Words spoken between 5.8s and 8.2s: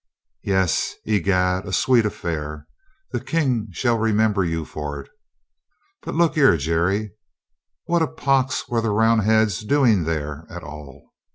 But look 'e, Jerry, what a